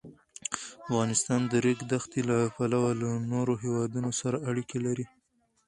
افغانستان 0.87 1.41
د 1.45 1.49
د 1.51 1.53
ریګ 1.65 1.79
دښتې 1.91 2.21
له 2.29 2.37
پلوه 2.55 2.91
له 3.01 3.09
نورو 3.31 3.53
هېوادونو 3.63 4.09
سره 4.21 4.37
اړیکې 4.49 4.77
لري. 4.85 5.05